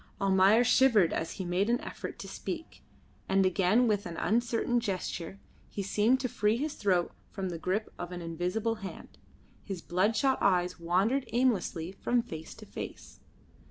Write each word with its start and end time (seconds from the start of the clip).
Almayer 0.19 0.63
shivered 0.63 1.13
as 1.13 1.33
he 1.33 1.45
made 1.45 1.69
an 1.69 1.79
effort 1.81 2.17
to 2.17 2.27
speak, 2.27 2.81
and 3.29 3.45
again 3.45 3.87
with 3.87 4.07
an 4.07 4.17
uncertain 4.17 4.79
gesture 4.79 5.37
he 5.69 5.83
seemed 5.83 6.19
to 6.21 6.27
free 6.27 6.57
his 6.57 6.73
throat 6.73 7.11
from 7.29 7.49
the 7.49 7.59
grip 7.59 7.93
of 7.99 8.11
an 8.11 8.19
invisible 8.19 8.73
hand. 8.81 9.19
His 9.63 9.83
bloodshot 9.83 10.39
eyes 10.41 10.79
wandered 10.79 11.29
aimlessly 11.33 11.91
from 11.91 12.23
face 12.23 12.55
to 12.55 12.65
face. 12.65 13.19